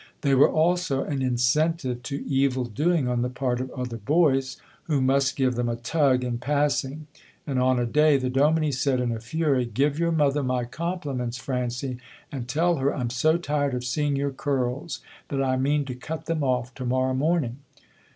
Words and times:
They 0.21 0.33
were 0.33 0.49
also 0.49 1.03
an 1.03 1.21
incentive 1.21 2.01
to 2.01 2.25
evil 2.25 2.65
doing 2.65 3.07
on 3.07 3.21
the 3.21 3.29
part 3.29 3.61
of 3.61 3.69
other 3.69 3.97
boys, 3.97 4.57
who 4.85 4.99
must 4.99 5.35
give 5.35 5.53
them 5.53 5.69
a 5.69 5.75
tug 5.75 6.23
in 6.23 6.39
passing, 6.39 7.05
and 7.45 7.59
on 7.59 7.77
a 7.77 7.85
day 7.85 8.17
the 8.17 8.31
dominie 8.31 8.71
said, 8.71 8.99
in 8.99 9.11
a 9.11 9.19
fury, 9.19 9.63
"Give 9.63 9.99
your 9.99 10.11
mother 10.11 10.41
my 10.41 10.63
compliments, 10.65 11.37
Francie, 11.37 11.99
and 12.31 12.47
tell 12.47 12.77
her 12.77 12.91
I'm 12.95 13.11
so 13.11 13.37
tired 13.37 13.75
of 13.75 13.83
seeing 13.83 14.15
your 14.15 14.31
curls 14.31 15.01
that 15.27 15.43
I 15.43 15.55
mean 15.55 15.85
to 15.85 15.93
cut 15.93 16.25
them 16.25 16.43
off 16.43 16.73
to 16.73 16.85
morrow 16.87 17.13
morning." 17.13 17.57